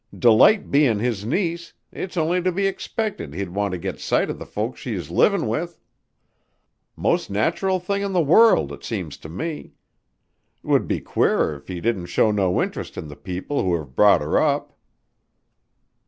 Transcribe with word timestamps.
Delight 0.17 0.71
bein' 0.71 0.97
his 0.97 1.27
niece, 1.27 1.73
it's 1.91 2.17
only 2.17 2.41
to 2.41 2.51
be 2.51 2.65
expected 2.65 3.35
he'd 3.35 3.49
want 3.51 3.71
to 3.73 3.77
get 3.77 3.99
sight 3.99 4.31
of 4.31 4.39
the 4.39 4.47
folks 4.47 4.79
she 4.79 4.95
is 4.95 5.11
livin' 5.11 5.47
with. 5.47 5.79
Most 6.95 7.29
natural 7.29 7.79
thing 7.79 8.01
in 8.01 8.11
the 8.11 8.19
world, 8.19 8.71
it 8.71 8.83
seems 8.83 9.15
to 9.17 9.29
me. 9.29 9.73
'Twould 10.63 10.87
be 10.87 11.01
queerer 11.01 11.53
if 11.57 11.67
he 11.67 11.79
didn't 11.79 12.07
show 12.07 12.31
no 12.31 12.63
interest 12.63 12.97
in 12.97 13.09
the 13.09 13.15
people 13.15 13.63
who 13.63 13.75
have 13.77 13.95
brought 13.95 14.21
her 14.21 14.39
up." 14.39 14.75